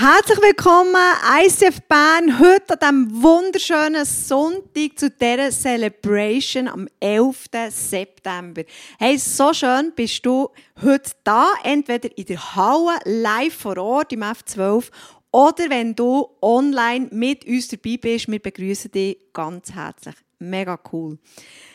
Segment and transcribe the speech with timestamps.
[0.00, 0.96] Herzlich willkommen,
[1.44, 7.50] ICF Bern, heute an diesem wunderschönen Sonntag zu dieser Celebration am 11.
[7.68, 8.62] September.
[8.98, 10.48] Hey, so schön bist du
[10.82, 14.86] heute da, entweder in der Halle, live vor Ort im F12
[15.32, 18.26] oder wenn du online mit uns dabei bist.
[18.26, 20.14] Wir begrüßen dich ganz herzlich.
[20.38, 21.18] Mega cool.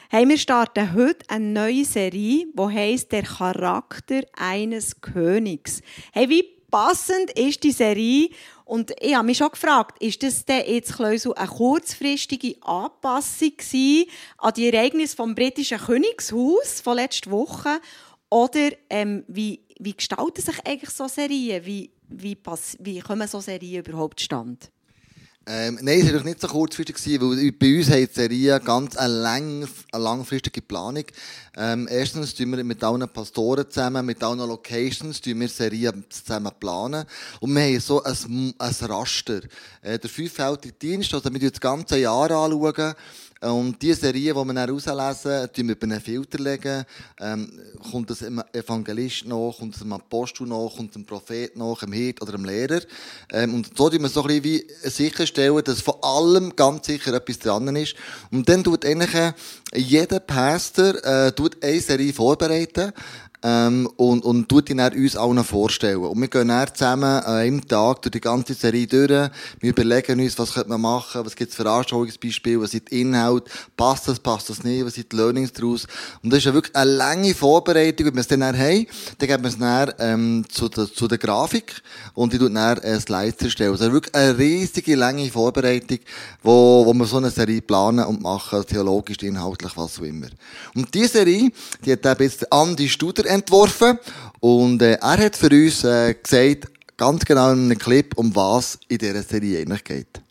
[0.10, 5.84] Hey, wir starten heute eine neue Serie, die heisst Der Charakter eines Königs.
[6.12, 8.30] Hey, wie passend ist die Serie?
[8.66, 13.54] Und ich habe mich schon gefragt, ist das denn jetzt eine kurzfristige Anpassung
[14.40, 17.80] an die Ereignisse vom britischen Königshaus von letzter Woche?
[18.30, 21.66] Oder ähm, wie, wie gestalten sich eigentlich so Serien?
[21.66, 22.38] Wie, wie,
[22.80, 24.68] wie kommen so Serien überhaupt zustande?
[25.48, 28.60] Ähm, nein, es war doch nicht so kurzfristig, gewesen, weil bei uns hat die Serie
[28.60, 31.04] ganz eine, lang, eine langfristige Planung.
[31.56, 36.52] Ähm, erstens tun wir mit allen Pastoren zusammen, mit allen Locations, tun wir Serien zusammen
[36.60, 37.06] planen.
[37.42, 39.42] Und wir haben so ein, ein Raster.
[39.84, 42.96] Äh, der fünffältige Dienst, also wir das ganze Jahr anschauen.
[43.46, 46.84] Und die Serie, die wir dann rauslesen, tun wir über einen Filter legen.
[47.20, 47.52] Ähm,
[47.92, 51.84] kommt es einem Evangelist nach, kommt es einem Apostel nach, kommt es einem Prophet nach,
[51.84, 52.82] einem Hirt oder einem Lehrer.
[53.32, 57.14] Ähm, und so tun wir so ein bisschen wie sicherstellen, dass von allem ganz sicher
[57.14, 57.96] etwas dran ist.
[58.32, 59.34] Und dann tut eigentlich
[59.76, 62.94] jeder Pastor äh, tut eine Serie vorbereiten.
[63.48, 66.00] Ähm, und, und tut ihn dann uns allen vorstellen.
[66.00, 69.30] Und wir gehen dann zusammen an einem Tag durch die ganze Serie durch.
[69.60, 73.02] Wir überlegen uns, was könnte man machen, was gibt es für Anschauungsbeispiele, was sind die
[73.02, 75.86] Inhalte, passt das, passt das nicht, was sind die Learnings daraus.
[76.24, 78.08] Und das ist ja wirklich eine lange Vorbereitung.
[78.08, 78.88] Wenn wir es dann, dann haben,
[79.20, 81.84] dann geben wir es dann ähm, zu, der, zu der Grafik
[82.16, 83.74] und die tut dann äh, Slides erstellen.
[83.74, 86.00] Also wirklich eine riesige, lange Vorbereitung,
[86.42, 90.30] wo, wo wir so eine Serie planen und machen, theologisch, inhaltlich, was auch immer.
[90.74, 91.52] Und diese Serie,
[91.86, 94.00] die hat eben jetzt Andi Studer entworfen
[94.40, 98.80] und äh, er hat für uns äh, gesagt, ganz genau in einem Clip, um was
[98.88, 100.22] in dieser Serie eigentlich geht.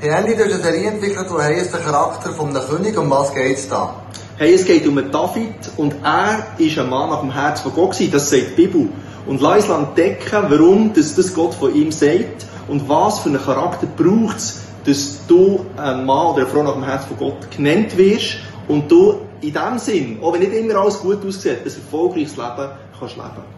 [0.00, 2.98] Herr Andy, du hast eine Serie entwickelt, die heisst «Der Charakter von einem König».
[2.98, 4.02] Um was geht es da?
[4.36, 7.92] Hey, es geht um David und er ist ein Mann nach dem Herz von Gott
[7.92, 8.88] gewesen, das sagt die Bibel.
[9.26, 13.42] Und lass uns entdecken, warum das, das Gott von ihm sagt und was für einen
[13.42, 17.50] Charakter braucht es, dass du ein Mann oder eine Frau nach dem Herz von Gott
[17.56, 18.36] genannt wirst
[18.68, 22.70] und du in dem Sinn, auch wenn nicht immer alles gut aussieht, ein erfolgreiches Leben
[22.98, 23.54] kannst leben.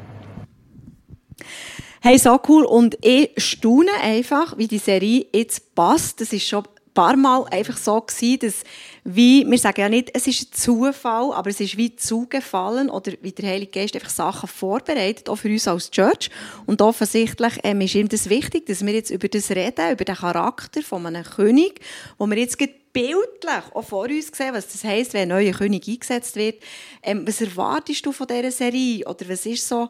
[2.00, 2.64] Hey, so cool.
[2.64, 6.20] Und ich staune einfach, wie die Serie jetzt passt.
[6.20, 8.62] Das ist schon ein paar Mal einfach so gewesen, dass
[9.02, 13.12] wie, wir sagen ja nicht, es ist ein Zufall, aber es ist wie zugefallen oder
[13.22, 16.30] wie der Heilige Geist einfach Sachen vorbereitet, auch für uns als Church.
[16.66, 20.14] Und offensichtlich ähm, ist ihm das wichtig, dass wir jetzt über das reden, über den
[20.14, 21.80] Charakter von einem König,
[22.18, 22.58] wo wir jetzt
[22.96, 26.62] bildlich auch vor uns sehen, was das heisst, wenn ein neuer König eingesetzt wird.
[27.02, 29.04] Ähm, was erwartest du von dieser Serie?
[29.06, 29.88] Oder was ist so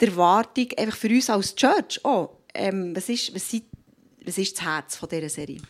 [0.00, 2.00] die Erwartung einfach für uns als Church?
[2.04, 3.64] Oh, ähm, was, ist, was, sind,
[4.24, 5.60] was ist das Herz von dieser Serie?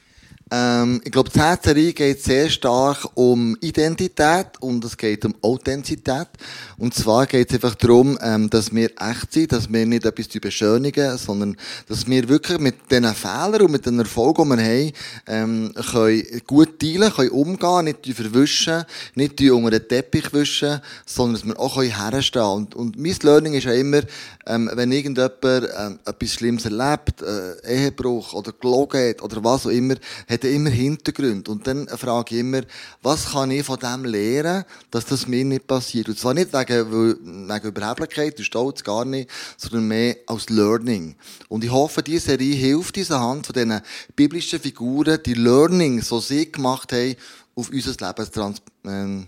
[0.51, 6.29] Ähm, ich glaube, die Serie geht sehr stark um Identität und es geht um Authentizität.
[6.77, 10.29] Und zwar geht es einfach darum, ähm, dass wir echt sind, dass wir nicht etwas
[10.29, 11.57] beschönigen, sondern
[11.89, 14.93] dass wir wirklich mit diesen Fehlern und mit den Erfolgen, die wir haben,
[15.27, 18.85] ähm, können gut teilen, können umgehen, nicht verwischen,
[19.15, 22.55] nicht unter den Teppich wischen, sondern dass wir auch herstehen können.
[22.55, 24.03] Und, und mein Learning ist ja immer,
[24.47, 29.71] ähm, wenn irgendjemand ähm, etwas Schlimmes erlebt, äh, Ehebruch oder gelogen hat oder was auch
[29.71, 29.95] immer,
[30.35, 31.51] hat er immer Hintergründe.
[31.51, 32.63] Und dann frage ich immer,
[33.03, 36.09] was kann ich von dem lernen, dass das mir nicht passiert?
[36.09, 41.17] Und zwar nicht wegen, wegen Überheblichkeit und Stolz, gar nicht, sondern mehr als Learning.
[41.49, 43.81] Und ich hoffe, diese Serie hilft uns anhand von diesen
[44.15, 47.17] biblischen Figuren, die Learning, so sie gemacht haben,
[47.55, 49.27] auf unser Leben trans ähm,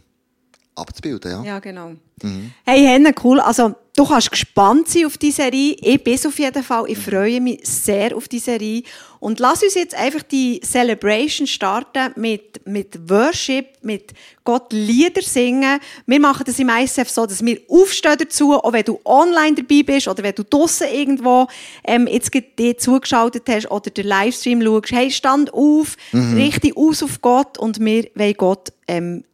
[0.77, 1.31] abzubilden.
[1.31, 1.93] Ja, ja genau.
[2.23, 2.53] Mhm.
[2.65, 3.41] Hey, Henne, cool.
[3.41, 5.77] Also, du kannst gespannt sein auf die Serie.
[5.81, 6.85] Ich bin auf jeden Fall.
[6.89, 8.83] Ich freue mich sehr auf die Serie.
[9.21, 14.13] Und lass uns jetzt einfach die Celebration starten mit, mit Worship, mit
[14.45, 15.79] Gott Lieder singen.
[16.07, 19.83] Wir machen das im ISF so, dass wir aufstehen dazu, auch wenn du online dabei
[19.83, 21.49] bist oder wenn du draussen irgendwo
[21.85, 24.93] ähm, jetzt dir zugeschaltet hast oder den Livestream schaust.
[24.93, 26.35] Hey, stand auf, mhm.
[26.35, 29.25] richte aus auf Gott und wir wollen Gott ähm,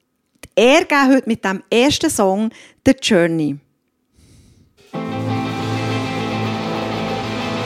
[0.54, 2.50] er geht heute mit dem ersten Song
[2.84, 3.56] «The Journey».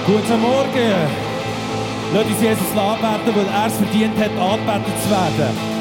[0.07, 1.27] Guten Morgen!
[2.15, 5.76] Lass uns Jesus anbeten, weil er es verdient hat, angebetet zu werden.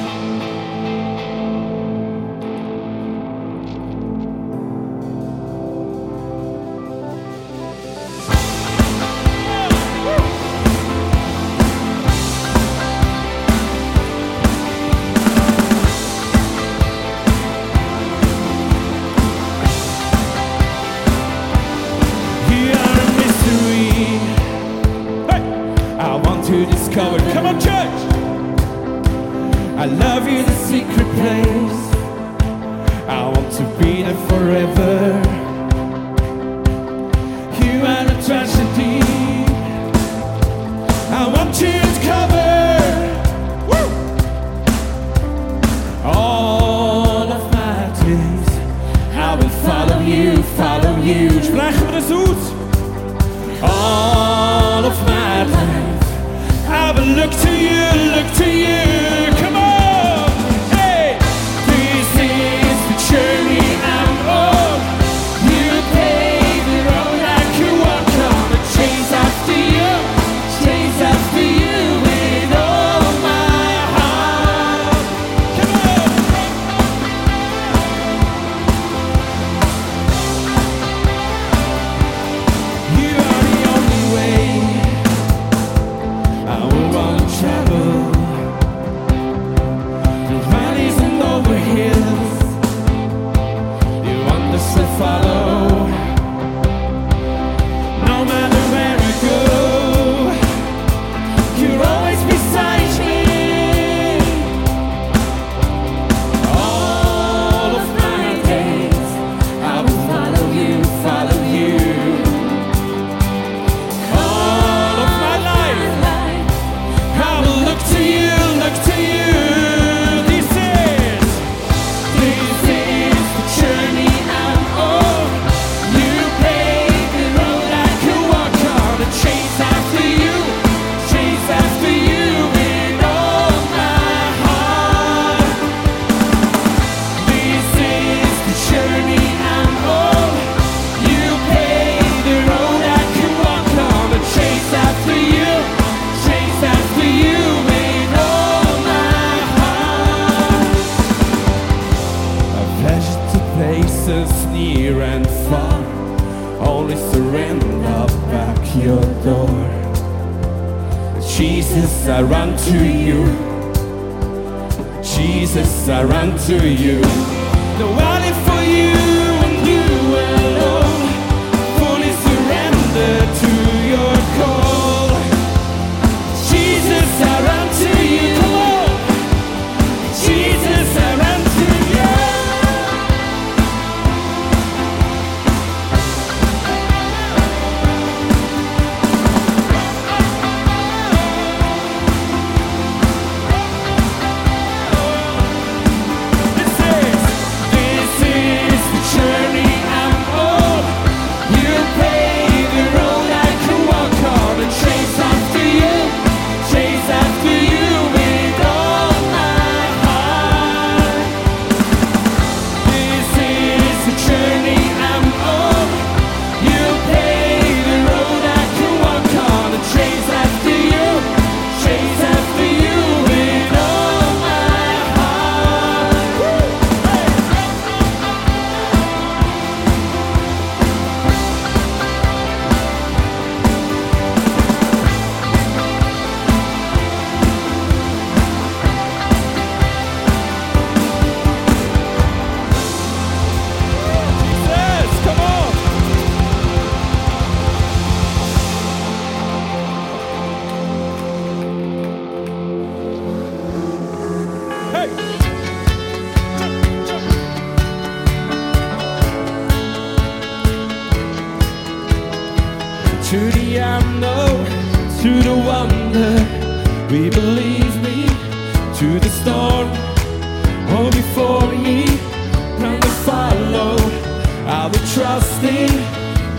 [275.35, 275.91] trusting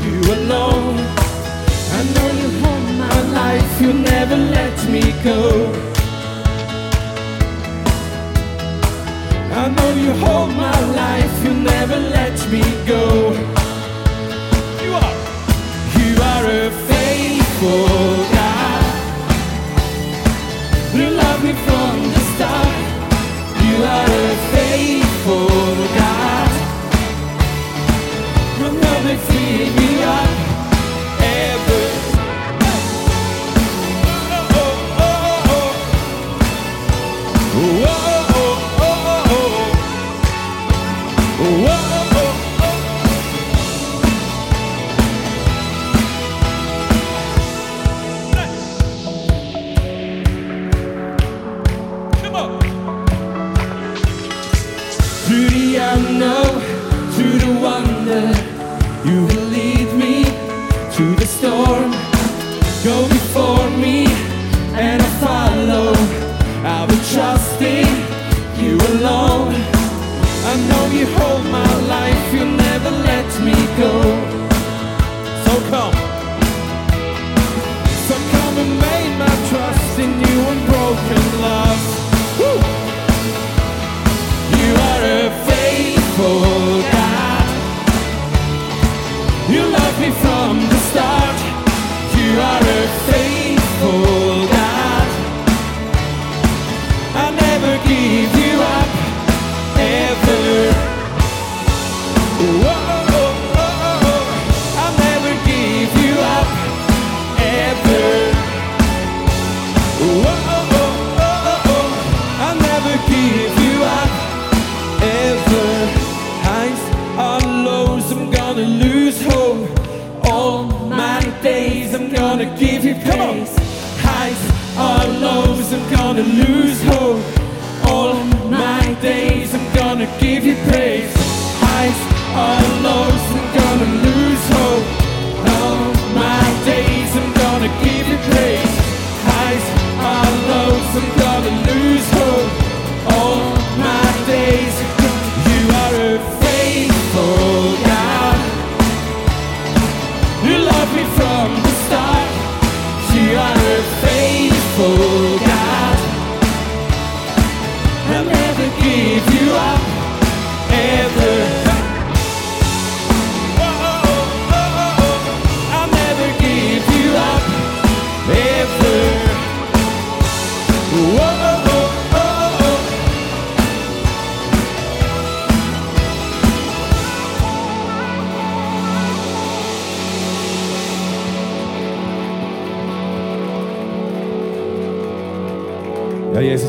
[0.05, 0.99] you alone.
[1.99, 5.41] I know you hold my life, you never let me go.
[9.61, 13.05] I know you hold my life, you never let me go.
[14.83, 15.17] You are,
[15.99, 17.89] you are a faithful
[18.37, 18.85] God.
[20.97, 22.77] You love me from the start.
[23.67, 25.49] You are a faithful
[25.99, 26.16] God.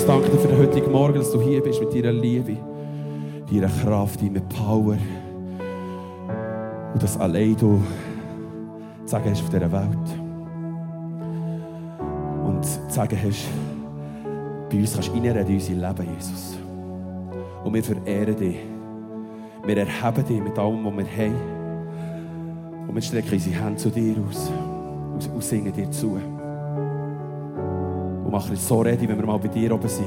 [0.08, 2.56] Danke dir für den heutigen Morgen, dass du hier bist mit deiner Liebe,
[3.52, 4.98] deiner Kraft, deiner Power.
[6.94, 7.82] Und dass allein du
[9.06, 10.08] zu hast auf dieser Welt.
[12.46, 13.48] Und zu sagen hast,
[14.70, 16.58] bei uns kannst du reinreden in unser Leben, Jesus.
[17.66, 18.56] Und wir verehren dich.
[19.66, 22.88] Wir erheben dich mit allem, was wir haben.
[22.88, 24.50] Und wir strecken unsere Hände zu dir aus
[25.34, 26.18] und singen dir zu.
[28.28, 30.06] Und machen es so ready, wenn wir mal bei dir oben sind.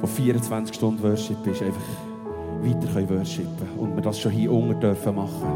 [0.00, 1.82] Von 24 Stunden Worship ist einfach
[2.62, 5.46] weiter können worshipen und wir das schon hier unten dürfen machen.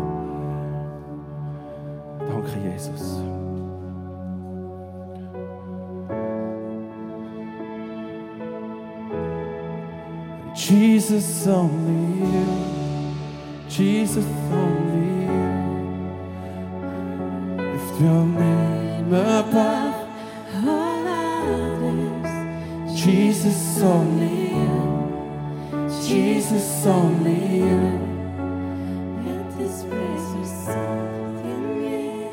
[2.19, 3.23] Danke, Jesus.
[10.55, 12.47] Jesus, only you.
[13.71, 15.33] Jesus, only you.
[17.73, 19.94] Lift your name above.
[23.05, 25.11] Jesus, only you.
[26.09, 27.99] Jesus, only you.
[29.27, 32.31] let this praise result in me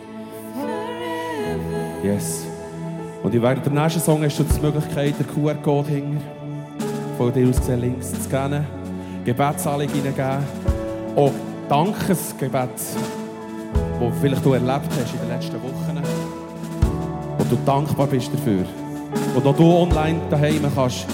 [0.54, 2.06] forever.
[2.06, 2.46] Yes.
[3.22, 6.22] Und während dem nächsten Song hast du die Möglichkeit, den QR-Code hinter
[7.18, 8.66] von dir aus gesehen links zu scannen,
[9.26, 10.46] Gebetsanliegen hineingeben,
[11.18, 11.34] auch
[11.68, 12.96] Dankesgebet, das
[14.22, 16.02] vielleicht du erlebt hast in den letzten Wochen,
[17.38, 18.64] wo du dankbar bist dafür.
[19.36, 21.06] Und auch du online daheim kannst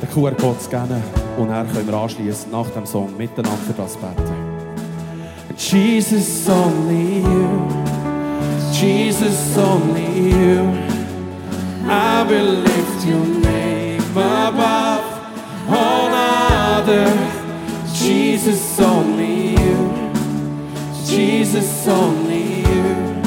[0.00, 1.02] den QR-Code scannen
[1.36, 4.54] und dann können wir anschließen nach dem Song miteinander das beten.
[5.56, 7.84] Jesus, only you.
[8.72, 10.72] Jesus, only you.
[11.86, 15.04] I will lift your name above
[15.68, 17.06] all other.
[17.94, 19.90] Jesus, only you.
[21.06, 23.22] Jesus, only you.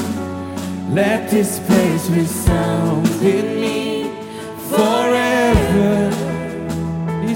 [0.92, 3.57] Let this praise resound in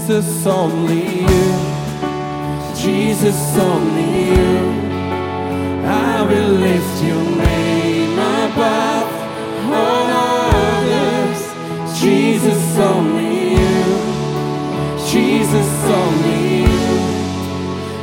[0.05, 1.53] Jesus, only you.
[2.75, 4.59] Jesus, only you.
[5.87, 9.11] I will lift your name above
[9.71, 11.41] all others.
[12.01, 13.85] Jesus, only you.
[15.09, 16.99] Jesus, only you.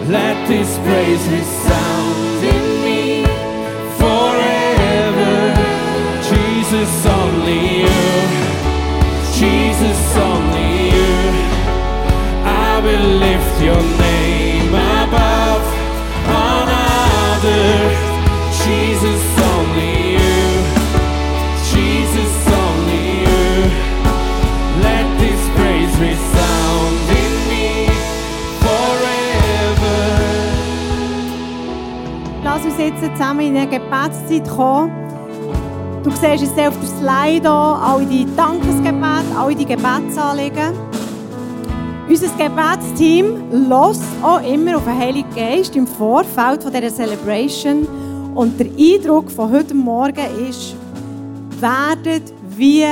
[0.08, 2.19] Let this praise resound
[18.70, 19.22] Jesus,
[19.54, 20.42] only you.
[21.72, 23.72] Jesus, only you.
[24.82, 27.68] Let this praise resound in me
[28.63, 30.00] forever.
[32.44, 34.92] Lass uns jetzt zusammen in eine Gebetszeit kommen.
[36.04, 40.88] Du siehst jetzt auf der Slide hier alle die Dankesgebete, alle die Gebetsanliegen.
[42.10, 47.88] Unser Gebetsteam lässt auch immer auf den Heiligen Geist im Vorfeld von dieser Celebration.
[48.34, 50.74] Und der Eindruck von heute Morgen ist,
[51.60, 52.84] werdet wie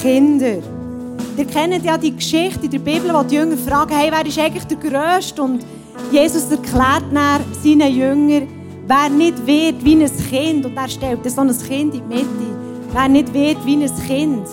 [0.00, 0.58] Kinder.
[1.36, 4.38] Ihr kennt ja die Geschichte in der Bibel, wo die Jünger fragen, hey, wer ist
[4.38, 5.42] eigentlich der Größte?
[5.42, 5.66] Und
[6.12, 8.46] Jesus erklärt dann seinen Jüngern,
[8.86, 12.28] wer nicht wird wie ein Kind, und er stellt so ein Kind in die Mitte,
[12.92, 14.46] wer nicht wird wie ein Kind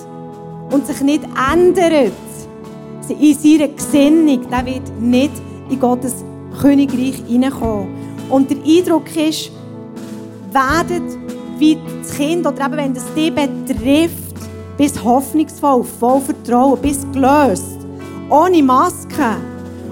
[0.72, 2.14] und sich nicht ändert
[3.14, 5.32] in seiner Gesinnung, der wird nicht
[5.70, 6.24] in Gottes
[6.62, 7.88] Königreich hineinkommen.
[8.30, 9.52] Und der Eindruck ist,
[10.52, 11.18] werdet
[11.58, 14.28] wie das Kind, oder eben wenn es dich betrifft,
[14.78, 17.80] bis hoffnungsvoll, voll Vertrauen, bis gelöst,
[18.30, 19.38] ohne Maske.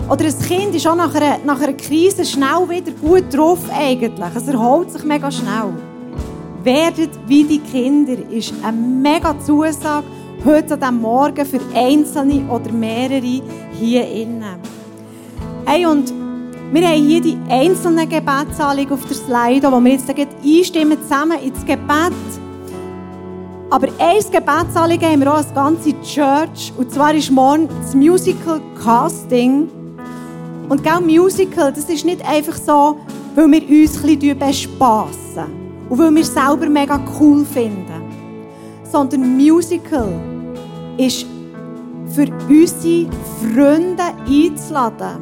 [0.09, 4.35] Oder ein Kind ist auch nach einer, nach einer Krise schnell wieder gut drauf eigentlich.
[4.35, 5.73] Es erholt sich mega schnell.
[6.63, 10.05] Werdet wie die Kinder ist eine mega Zusage
[10.43, 14.59] heute an diesem Morgen für Einzelne oder mehrere hier innen.
[15.65, 16.13] Hey, und
[16.71, 21.65] wir haben hier die einzelnen Gebetsanliegen auf der Slide, wo wir jetzt einstimmen zusammen ins
[21.65, 22.13] Gebet.
[23.69, 26.73] Aber ein Gebetsanliegen haben wir auch als ganze Church.
[26.77, 29.69] Und zwar ist morgen das Musical Casting.
[30.69, 32.97] Und gell, Musical, das ist nicht einfach so,
[33.35, 37.94] weil wir uns ein bisschen bespassen und weil wir es selber mega cool finden.
[38.95, 40.07] Sondern Musical
[40.95, 41.25] ist
[42.13, 43.09] für unsere
[43.41, 45.17] Freunde einzuladen,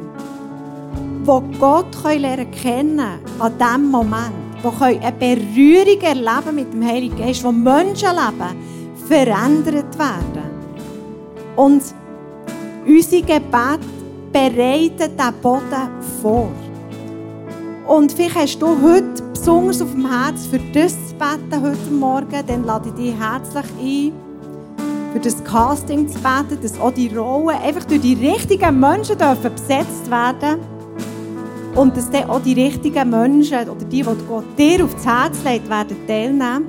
[1.22, 4.32] die Gott lernen kennen an diesem Moment,
[4.62, 8.54] die eine Berührung erleben mit dem Heiligen Geist, wo Menschenleben
[9.08, 10.44] verändert werden.
[11.56, 11.82] Und
[12.86, 13.80] unsere Gebete
[14.32, 15.88] bereiten diesen Boden
[16.22, 16.48] vor.
[17.88, 22.46] Und vielleicht hast du heute besonders auf dem Herz für das zu beten heute Morgen,
[22.46, 24.12] dann lade ich dich herzlich ein,
[25.12, 29.52] für das Casting zu beten, dass auch die Rollen einfach durch die richtigen Menschen dürfen
[29.52, 30.60] besetzt werden
[31.74, 35.68] und dass dann auch die richtigen Menschen oder die, die Gott dir aufs Herz legt,
[35.68, 36.64] werden teilnehmen.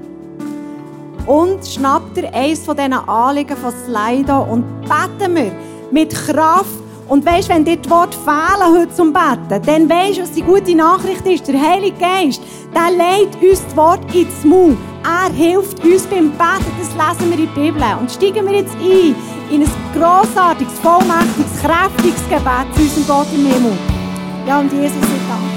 [1.26, 5.52] Und schnappt dir eines von diesen Anliegen von Slido und beten wir
[5.92, 6.85] mit Kraft.
[7.08, 10.41] Und weisst, wenn dir die Worte fehlen heute zum Beten, dann weisst du, was die
[10.41, 11.48] gute Nachricht ist.
[11.48, 12.41] Der Heilige Geist,
[12.74, 14.78] der legt uns das Wort ins Mund.
[15.04, 16.72] Er hilft uns beim Beten.
[16.80, 17.84] Das lesen wir in der Bibel.
[18.00, 19.15] Und steigen wir jetzt ein
[19.52, 23.78] in ein grossartiges, vollmächtiges, kräftiges Gebet zu unserem Gott im Himmel.
[24.48, 25.55] Ja, und Jesus, ich danke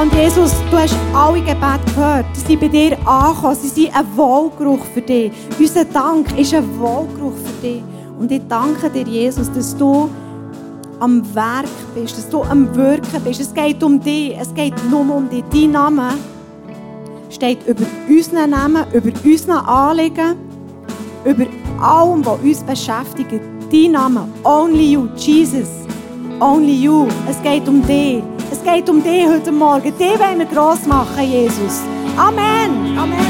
[0.00, 2.24] und Jesus, du hast alle Gebete gehört.
[2.32, 3.54] Sie sind bei dir angekommen.
[3.56, 5.30] Sie sind ein Wohlgeruch für dich.
[5.58, 7.82] Unser Dank ist ein Wohlgeruch für dich.
[8.18, 10.08] Und ich danke dir, Jesus, dass du
[11.00, 13.40] am Werk bist, dass du am Wirken bist.
[13.40, 14.34] Es geht um dich.
[14.38, 15.44] Es geht nur um dich.
[15.52, 16.14] Dein Name
[17.28, 20.36] steht über unseren Namen, über unseren Anliegen,
[21.26, 21.44] über
[21.78, 23.42] allem, was uns beschäftigt.
[23.70, 25.68] Dein Name, only you, Jesus,
[26.40, 27.06] only you.
[27.28, 28.22] Es geht um dich.
[28.50, 29.96] Es geht um dich heute Morgen.
[29.96, 31.82] Dich wollen wir gross machen, Jesus.
[32.16, 32.98] Amen.
[32.98, 33.20] Amen.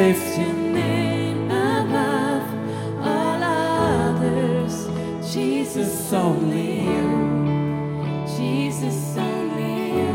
[0.00, 2.46] lift your name above
[3.04, 4.88] all others.
[5.34, 7.06] Jesus, only you.
[8.36, 10.14] Jesus, only you.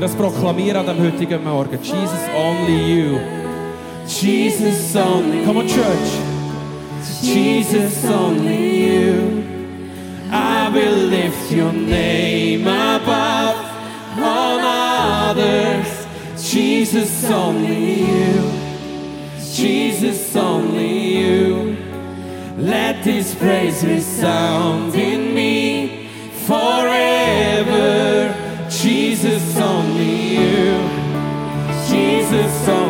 [0.00, 3.18] Das proklamieren heutigen Morgen, Jesus, only you.
[4.06, 5.44] Jesus only.
[5.44, 6.10] Come on, church.
[7.22, 9.42] Jesus only you.
[10.30, 13.56] I will lift your name above
[14.18, 15.95] all others.
[16.56, 18.50] Jesus, only you.
[19.52, 21.76] Jesus, only you.
[22.56, 26.08] Let this praise resound in me
[26.46, 28.34] forever.
[28.70, 30.80] Jesus, only you.
[31.90, 32.85] Jesus, only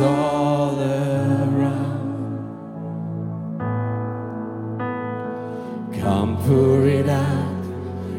[0.00, 1.96] all around.
[6.00, 7.64] Come pour it out,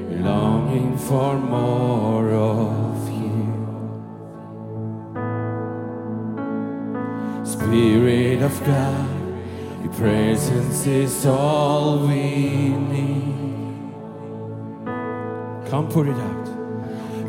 [0.10, 3.48] longing for more of you.
[7.46, 9.10] Spirit of God,
[9.84, 13.58] your presence is all we need.
[15.70, 16.48] Come pour it out.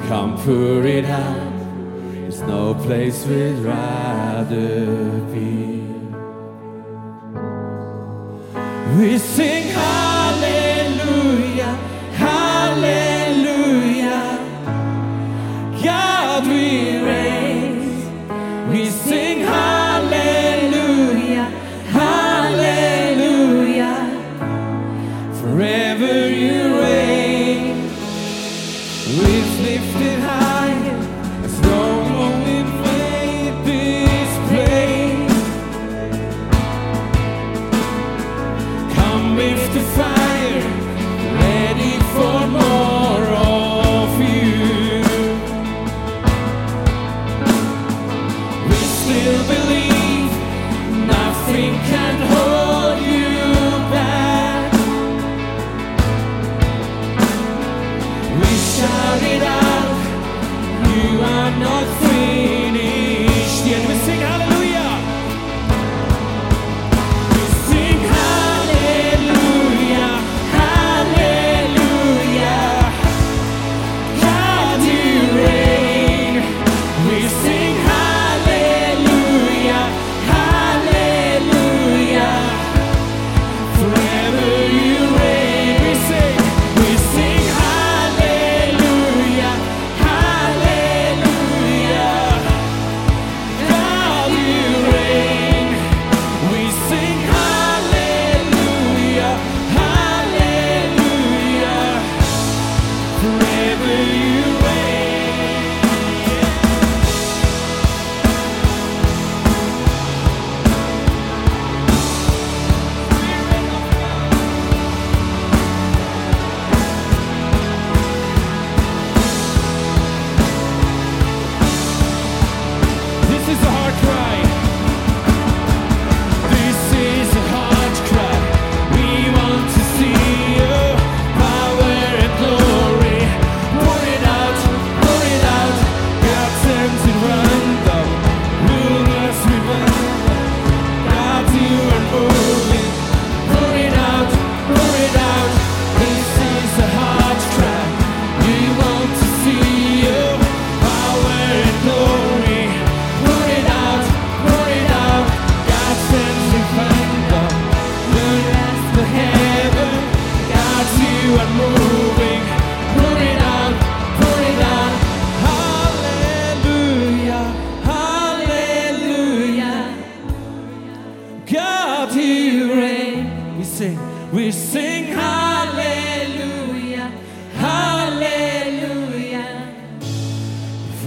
[0.09, 1.53] Come pour it out.
[2.13, 3.88] There's no place we'd rather.
[8.97, 10.08] We sing high.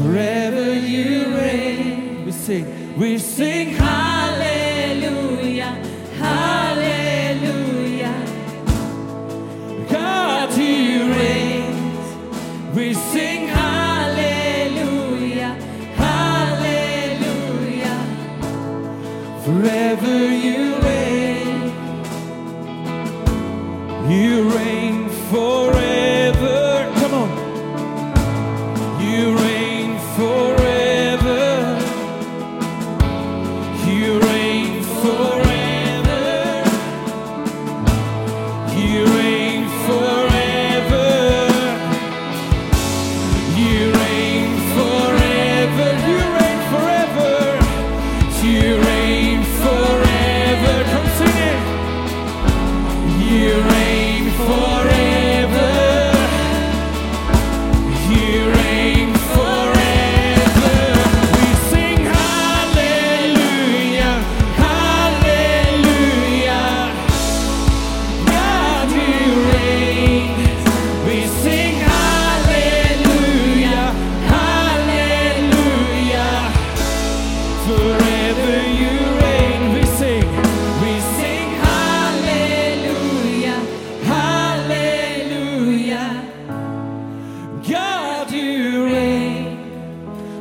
[0.01, 2.25] Forever you reign.
[2.25, 4.10] We sing, we sing hallelujah,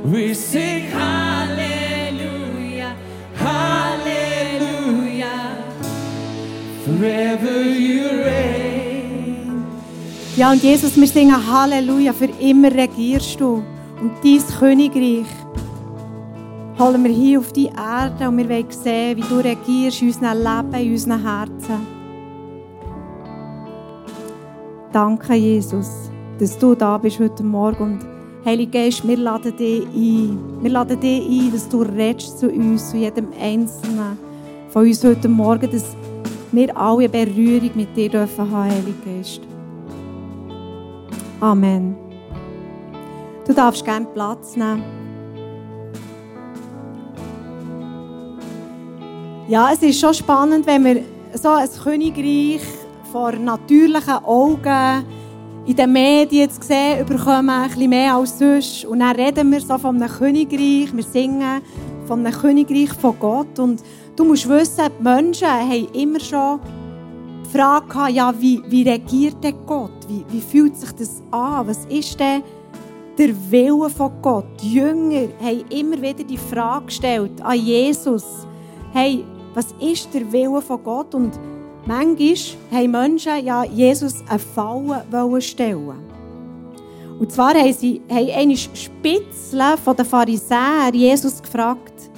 [0.05, 1.77] We sing hallelujah,
[3.37, 4.51] hallelujah.
[6.85, 9.67] Forever you reign.
[10.37, 13.63] Ja, und Jesus, wir singen Halleluja, für immer regierst du.
[14.01, 15.27] Und dein Königreich
[16.79, 20.39] holen wir hier auf die Erde und wir wollen sehen, wie du regierst in unserem
[20.39, 21.87] Leben, in unseren Herzen.
[24.93, 28.10] Danke, Jesus, dass du da bist heute Morgen.
[28.41, 30.63] Und Heiliger Geist, wir laden dich ein.
[30.63, 34.19] Wir laden dich ein, dass du redest zu uns, zu jedem Einzelnen
[34.71, 35.95] von uns heute Morgen, dass
[36.51, 39.41] wir alle Berührung mit dir dürfen haben, Heiliger Geist.
[41.41, 41.95] Amen.
[43.47, 44.85] Du darfst gerne Platz nehmen.
[49.49, 51.03] Ja, es ist schon spannend, wenn wir
[51.35, 52.63] so ein Königreich
[53.13, 55.05] vor natürlichen Augen
[55.67, 58.85] in den Medien zu sehen bekommen, ein bisschen mehr als sonst.
[58.85, 61.61] Und dann reden wir so von einem Königreich, wir singen
[62.07, 63.59] von einem Königreich von Gott.
[63.59, 63.83] Und
[64.17, 66.61] du musst wissen, die Menschen haben immer schon
[67.45, 69.93] die Frage gehabt, ja, wie, wie regiert denn Gott?
[70.09, 71.67] Wie, wie fühlt sich das an?
[71.67, 72.43] Was ist denn
[73.19, 74.47] der Wille von Gott?
[74.63, 78.25] Die Jünger haben immer wieder die Frage gestellt an Jesus.
[78.93, 81.15] Hey, was ist der Wille von Gott?
[81.15, 81.39] Und
[81.87, 82.37] manchmal
[82.73, 86.11] haben Menschen ja Jesus eine Falle stellen.
[87.19, 92.11] Und zwar haben sie haben eine Spitzel von den Pharisäern Jesus gefragt,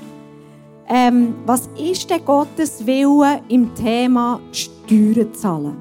[0.89, 5.77] ähm, was ist denn Gottes Wille im Thema Steuern zahlen?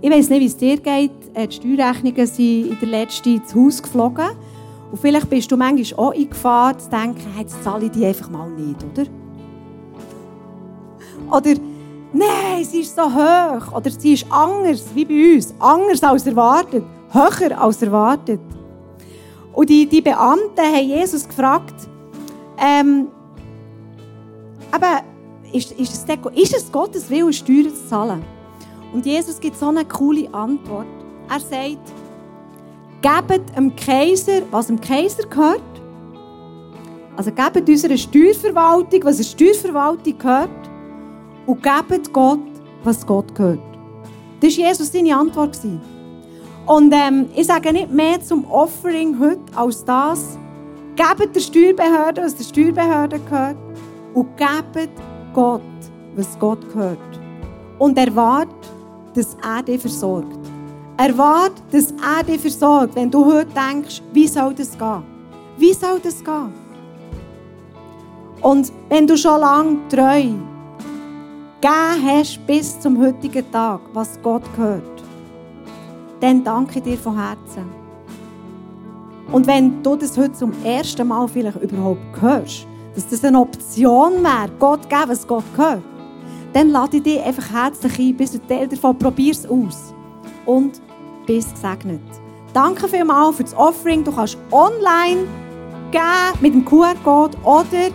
[0.00, 1.10] Ich weiß nicht, wie es dir geht.
[1.34, 4.28] Äh, Die Steuerrechnungen sind in der letzten ins Haus geflogen.
[4.90, 8.30] Und vielleicht bist du manchmal auch in Gefahr zu denken, jetzt zahle ich die einfach
[8.30, 9.06] mal nicht, oder?
[11.30, 11.60] Oder,
[12.12, 13.72] nein, sie ist so hoch.
[13.74, 15.54] Oder sie ist anders, wie bei uns.
[15.58, 16.84] Anders als erwartet.
[17.12, 18.40] Höher als erwartet.
[19.52, 21.74] Und die, die Beamten haben Jesus gefragt,
[22.58, 23.08] ähm,
[24.70, 25.00] aber
[25.52, 28.22] ist, ist, es, denn- ist es Gottes Wille, Steuern zu zahlen?
[28.92, 30.86] Und Jesus gibt so eine coole Antwort.
[31.30, 31.78] Er sagt,
[33.02, 35.62] gebt dem Kaiser, was dem Kaiser gehört.
[37.16, 40.50] Also gebt unserer Steuerverwaltung, was der Steuerverwaltung gehört.
[41.48, 42.40] Und gebt Gott,
[42.84, 43.58] was Gott gehört.
[44.40, 45.58] Das war Jesus seine Antwort.
[46.66, 50.36] Und ähm, ich sage nicht mehr zum Offering heute als das.
[50.94, 53.56] Gebt der Steuerbehörde, was der Steuerbehörde gehört.
[54.12, 54.90] Und gebt
[55.32, 55.62] Gott,
[56.16, 56.98] was Gott gehört.
[57.78, 58.54] Und erwartet,
[59.14, 60.38] dass er dich versorgt.
[60.98, 65.02] Erwartet, dass er dich versorgt, wenn du heute denkst, wie soll das gehen?
[65.56, 66.52] Wie soll das gehen?
[68.42, 70.34] Und wenn du schon lange treu
[71.60, 75.02] gegeben hast bis zum heutigen Tag, was Gott gehört,
[76.20, 77.64] dann danke dir von Herzen.
[79.30, 84.22] Und wenn du das heute zum ersten Mal vielleicht überhaupt hörst, dass das eine Option
[84.22, 85.82] wäre, Gott geben, was Gott gehört,
[86.52, 89.94] dann lade ich dich einfach herzlich ein, bist ein Teil davon, probier es aus.
[90.46, 90.80] Und
[91.26, 92.00] bist gesegnet.
[92.54, 94.02] Danke vielmals für das Offering.
[94.02, 95.26] Du kannst online
[95.90, 97.90] geben mit dem QR-Code oder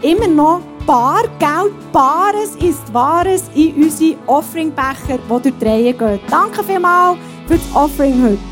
[0.00, 6.20] immer noch Bargeld, Bares ist Wahres in unsere Offering-Becher, die durch die gehen.
[6.28, 8.51] Danke vielmals für das Offering heute.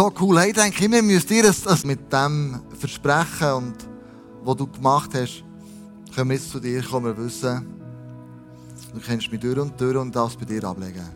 [0.00, 0.42] So cool.
[0.46, 3.74] Ich denke immer, müsst ihr es mit dem Versprechen und
[4.42, 5.44] was du gemacht hast,
[6.14, 7.66] können wir zu dir kommen, wir wissen,
[8.94, 11.06] du kennst mich durch und durch und das bei dir ablegen.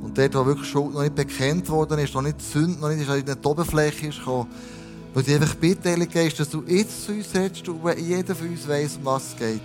[0.00, 3.06] Und dort, wo wirklich Schuld noch nicht bekannt worden ist, noch nicht Sünde, noch nicht
[3.06, 4.48] in die Oberfläche ist gekommen,
[5.12, 8.48] weil ich einfach bitte, Heilige Geist, dass du jetzt zu uns redest, und jeder von
[8.48, 9.60] uns weiss, um was es geht.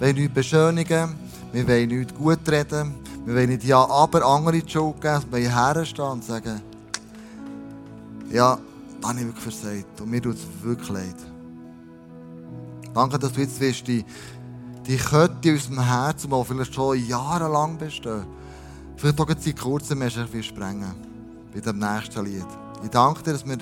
[0.00, 1.14] Wir wollen nichts beschönigen,
[1.52, 5.38] wir wollen nichts gut reden, wir wollen nicht ja, aber andere die Schuld geben, wir
[5.38, 6.60] wollen herstehen und sagen,
[8.32, 8.58] ja,
[9.00, 11.16] da habe ich wirklich versagt und mir tut es wirklich leid.
[12.94, 14.04] Danke, dass du jetzt willst, die,
[14.86, 18.24] die Kötte in unserem Herzen, die vielleicht schon jahrelang bestehen,
[18.96, 20.94] vielleicht auch seit kurzem erst sprengen
[21.52, 22.46] bei dem nächsten Lied.
[22.82, 23.58] Ich danke dir, dass wir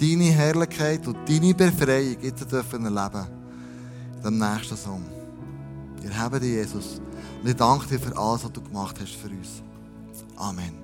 [0.00, 3.26] deine Herrlichkeit und deine Befreiung jetzt dürfen erleben
[4.16, 5.02] in dem nächsten Song.
[6.00, 7.00] Wir haben dich, Jesus.
[7.42, 9.62] Und ich danke dir für alles, was du gemacht hast für uns.
[10.36, 10.74] Amen.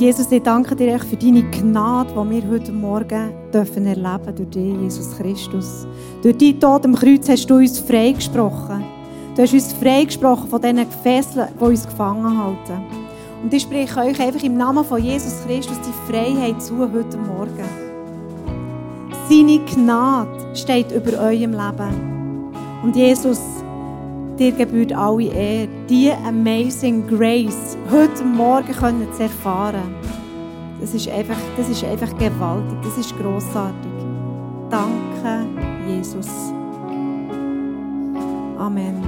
[0.00, 4.48] Jesus, ich danke dir echt für deine Gnade, die wir heute Morgen dürfen erleben durch
[4.48, 5.86] dich, Jesus Christus.
[6.22, 8.82] Durch deinen Tod am Kreuz hast du uns freigesprochen.
[9.36, 12.82] Du hast uns freigesprochen von diesen Fesseln, die uns gefangen halten.
[13.42, 17.68] Und ich spreche euch einfach im Namen von Jesus Christus die Freiheit zu heute Morgen.
[19.28, 22.54] Seine Gnade steht über eurem Leben.
[22.82, 23.38] Und Jesus,
[24.40, 29.94] dir gebührt alle Ehre, diese amazing grace heute Morgen können zu erfahren.
[30.80, 33.92] Das ist einfach, das ist einfach gewaltig, das ist großartig.
[34.70, 35.46] Danke,
[35.86, 36.26] Jesus.
[38.58, 39.02] Amen.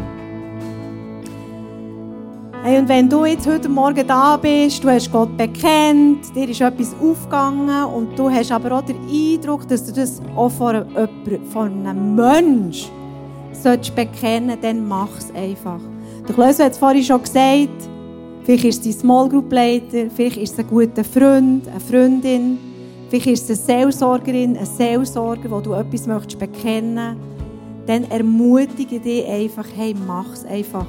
[2.63, 6.61] Hey, und wenn du jetzt heute Morgen da bist, du hast Gott bekennt, dir ist
[6.61, 11.47] etwas aufgegangen und du hast aber auch den Eindruck, dass du das auch vor einem,
[11.51, 13.02] vor einem Menschen
[13.57, 15.81] solltest bekennen, dann mach es einfach.
[16.27, 17.89] Der Klöser hat es vorhin schon gesagt,
[18.45, 22.59] vielleicht ist es dein Small Group Leiter, vielleicht ist es ein guter Freund, eine Freundin,
[23.09, 27.17] vielleicht ist es eine Seelsorgerin, ein Seelsorger, wo du etwas möchtest bekennen
[27.87, 30.87] dann ermutige dich einfach, hey, mach es einfach.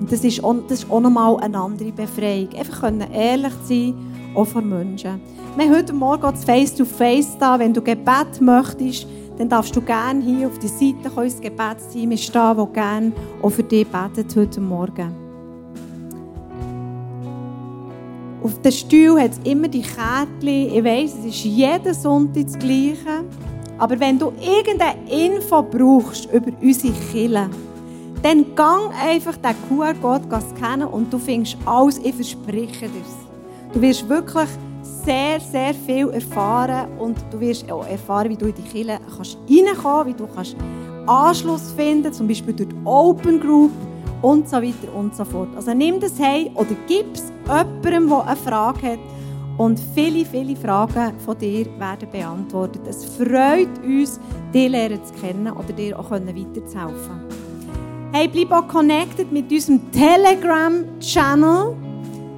[0.00, 2.48] Und das ist, auch, das ist auch nochmal eine andere Befreiung.
[2.56, 3.94] Einfach können ehrlich sein,
[4.34, 5.20] auch vor Menschen.
[5.56, 7.58] Wir haben heute Morgen das Face-to-Face da.
[7.58, 9.06] Wenn du Gebet möchtest,
[9.38, 13.12] dann darfst du gerne hier auf die Seite kommen, das Gebetsteam ist da, das gerne
[13.42, 15.24] auch für dich betet heute Morgen.
[18.42, 20.76] Auf dem Stuhl hat es immer die Kärtchen.
[20.76, 23.24] Ich weiss, es ist jeden Sonntag das Gleiche.
[23.78, 27.48] Aber wenn du irgendeine Info brauchst über unsere Kirche,
[28.22, 30.24] dann gang einfach den QR-Code
[30.54, 33.02] scannen und du findest alles, ich verspreche dir
[33.72, 34.48] Du wirst wirklich
[34.84, 39.38] sehr, sehr viel erfahren und du wirst auch erfahren, wie du in die Kirche kannst
[39.48, 40.56] reinkommen wie du kannst
[41.06, 43.72] Anschluss finden zum Beispiel durch die Open Group
[44.22, 45.48] und so weiter und so fort.
[45.54, 48.98] Also nimm das heim oder gib es jemandem, der eine Frage hat
[49.58, 52.82] und viele, viele Fragen von dir werden beantwortet.
[52.88, 54.18] Es freut uns,
[54.52, 57.20] dich lernen zu kennen oder dir auch weiterzuhelfen.
[58.12, 61.83] Hey, bleib auch connected mit unserem Telegram-Channel.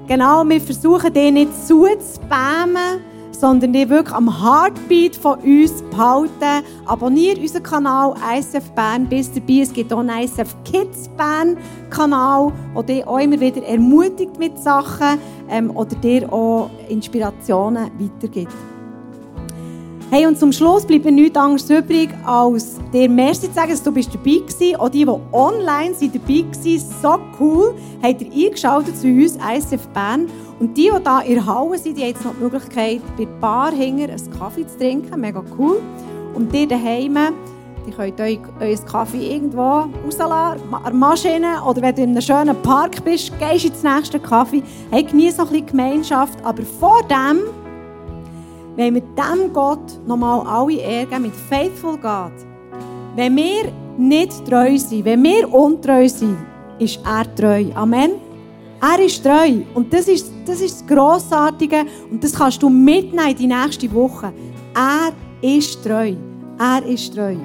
[0.07, 3.01] Genau, wir versuchen den nicht zu spammen,
[3.33, 6.65] sondern die wirklich am Heartbeat von uns behalten.
[6.85, 9.61] Abonniere unseren Kanal ISF Bern, bis dabei.
[9.63, 11.57] Es gibt auch einen ISF Kids Bern
[11.91, 15.19] Kanal, der dich auch immer wieder ermutigt mit Sachen
[15.51, 18.55] ähm, oder dir auch Inspirationen weitergibt.
[20.09, 23.83] Hey, und zum Schluss bleibt mir nichts anderes übrig, als dir Merci zu sagen, dass
[23.83, 24.81] du bist dabei warst.
[24.81, 29.85] Auch die, die online sind dabei waren, so cool, habt ihr eingeschaltet zu uns, ISF
[29.89, 30.29] Bern.
[30.61, 33.25] Und die, die hier in der Halle sind, die haben jetzt noch die Möglichkeit, bei
[33.25, 35.21] der Bar hinter einen Kaffee zu trinken.
[35.21, 35.83] Mega cool.
[36.35, 37.19] Und ihr daheim,
[37.85, 41.65] die könnt euch euren Kaffee irgendwo rauslassen, an Maschine.
[41.67, 44.63] Oder wenn du in einem schönen Park bist, gehst du ins nächste Kaffee.
[44.93, 46.39] Hey, genieß noch ein bisschen Gemeinschaft.
[46.45, 47.41] Aber vor dem
[48.77, 52.33] wenn wir dem Gott nochmal alle Ehre mit Faithful God.
[53.15, 56.37] Wenn wir nicht treu sind, wenn wir untreu sind,
[56.79, 57.65] ist er treu.
[57.75, 58.13] Amen.
[58.81, 59.63] Er ist treu.
[59.75, 61.87] Und das ist, das ist das Grossartige.
[62.11, 64.33] Und das kannst du mitnehmen in die nächste Woche.
[64.75, 66.15] Er ist treu.
[66.59, 67.37] Er ist treu.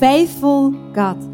[0.00, 1.29] Faithful God.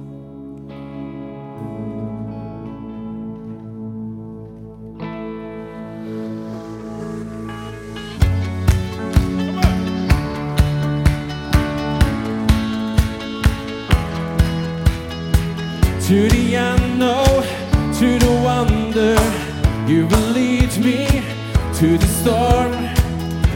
[22.26, 22.72] Storm.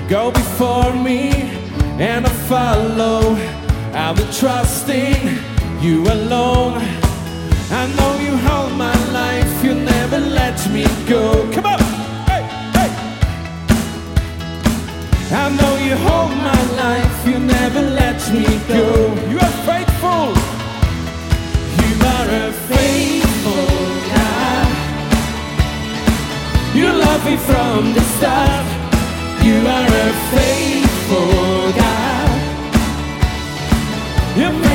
[0.09, 1.31] Go before me,
[2.11, 3.21] and I follow.
[4.07, 5.23] I will trust in
[5.85, 6.79] you alone.
[7.81, 11.23] I know you hold my life, you never let me go.
[11.55, 11.81] Come on!
[12.31, 12.43] Hey,
[12.77, 12.91] hey!
[15.43, 18.47] I know you hold my life, you never let me
[18.77, 18.87] go.
[19.31, 20.27] You are faithful.
[21.81, 23.20] You are a faithful
[26.73, 28.67] You love me from the start.
[29.43, 32.31] You are a faithful God.
[34.37, 34.70] You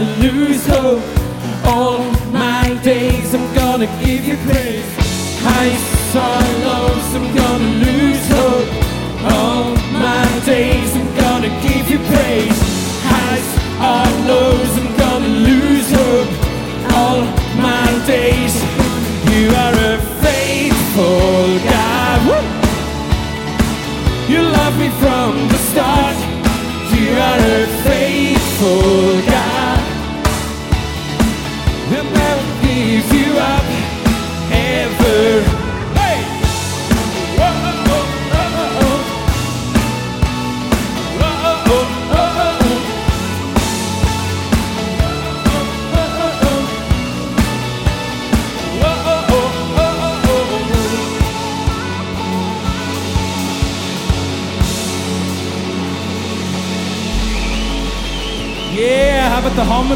[0.00, 1.02] gonna lose hope.
[1.64, 1.98] All
[2.32, 4.84] my days I'm gonna give you praise.
[5.44, 5.76] I
[6.12, 6.79] saw love.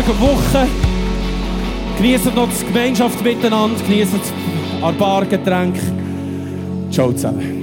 [0.07, 0.67] Morgen, Woche.
[1.97, 4.21] Genießen noch die Gemeinschaft miteinander, genießen
[4.83, 5.81] ein paar Getränke.
[6.91, 7.54] Ciao zusammen.